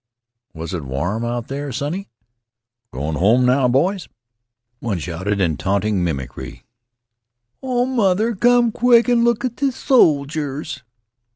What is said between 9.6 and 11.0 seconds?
sojers!"